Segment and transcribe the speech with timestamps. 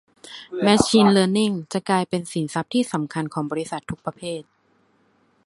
[0.63, 4.41] แมชชีนเลิร์นนิ่งจะกลายเป็นสินทรัพย์ที่สำคัญของบริษัททุกประเภท